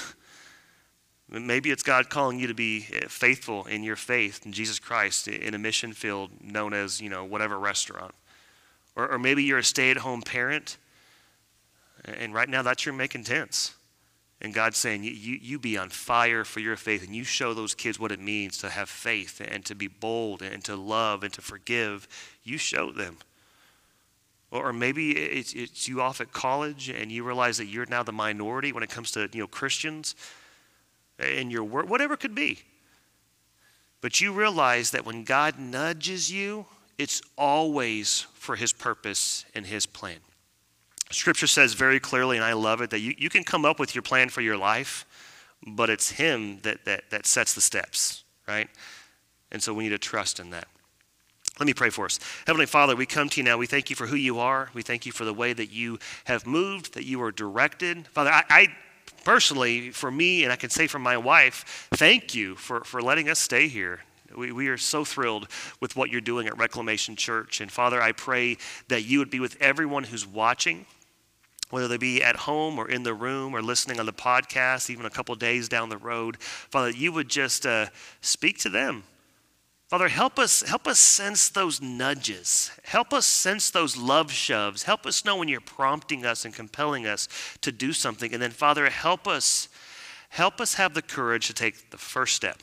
[1.32, 5.28] Maybe it's God calling you to be eh, faithful in your faith in Jesus Christ
[5.28, 8.16] in a mission field known as, you know, whatever restaurant.
[8.96, 10.78] Or, or maybe you're a stay at home parent,
[12.04, 13.76] and right now that's your making tents.
[14.42, 17.76] And God's saying, you, you, be on fire for your faith and you show those
[17.76, 21.34] kids what it means to have faith and to be bold and to love and
[21.34, 22.08] to forgive.
[22.44, 23.18] You show them.
[24.52, 28.14] Or maybe it's, it's you off at college and you realize that you're now the
[28.14, 30.16] minority when it comes to you know Christians
[31.20, 32.60] in your work, whatever it could be.
[34.02, 36.66] But you realize that when God nudges you,
[36.98, 40.20] it's always for his purpose and his plan.
[41.12, 43.96] Scripture says very clearly, and I love it, that you, you can come up with
[43.96, 45.06] your plan for your life,
[45.66, 48.70] but it's him that, that, that sets the steps, right?
[49.52, 50.68] And so we need to trust in that.
[51.60, 52.20] Let me pray for us.
[52.48, 53.58] Heavenly Father, we come to you now.
[53.58, 54.70] We thank you for who you are.
[54.74, 58.08] We thank you for the way that you have moved, that you are directed.
[58.08, 58.68] Father, I, I
[59.26, 63.28] personally, for me, and I can say for my wife, thank you for, for letting
[63.28, 64.02] us stay here.
[64.38, 65.48] We, we are so thrilled
[65.82, 67.60] with what you're doing at Reclamation Church.
[67.60, 68.58] And Father, I pray
[68.88, 70.86] that you would be with everyone who's watching,
[71.70, 75.06] whether they be at home or in the room or listening on the podcast, even
[75.06, 76.38] a couple days down the road.
[76.42, 77.88] Father, you would just uh,
[78.22, 79.04] speak to them.
[79.88, 82.72] Father, help us, help us sense those nudges.
[82.84, 84.84] Help us sense those love shoves.
[84.84, 87.28] Help us know when you're prompting us and compelling us
[87.62, 88.32] to do something.
[88.32, 89.68] And then, Father, help us,
[90.30, 92.62] help us have the courage to take the first step.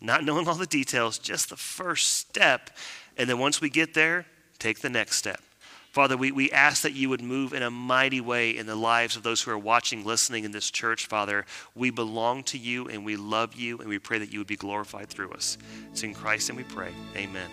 [0.00, 2.70] Not knowing all the details, just the first step.
[3.18, 4.24] And then once we get there,
[4.58, 5.42] take the next step.
[5.90, 9.16] Father, we, we ask that you would move in a mighty way in the lives
[9.16, 11.44] of those who are watching, listening in this church, Father.
[11.74, 14.56] We belong to you and we love you, and we pray that you would be
[14.56, 15.58] glorified through us.
[15.90, 16.92] It's in Christ and we pray.
[17.16, 17.50] Amen.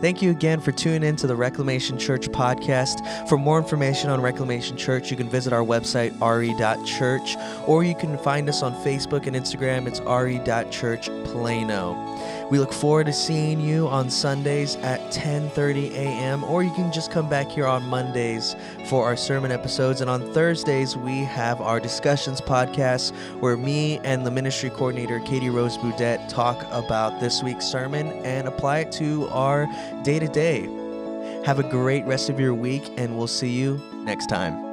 [0.00, 3.28] Thank you again for tuning in to the Reclamation Church podcast.
[3.28, 7.36] For more information on Reclamation Church, you can visit our website, re.church,
[7.66, 9.86] or you can find us on Facebook and Instagram.
[9.86, 12.39] It's re.churchplano.
[12.50, 16.42] We look forward to seeing you on Sundays at 10:30 a.m.
[16.42, 18.56] or you can just come back here on Mondays
[18.88, 24.26] for our sermon episodes and on Thursdays we have our discussions podcast where me and
[24.26, 29.28] the ministry coordinator Katie Rose Boudet talk about this week's sermon and apply it to
[29.28, 29.68] our
[30.02, 30.62] day-to-day.
[31.44, 34.69] Have a great rest of your week and we'll see you next time.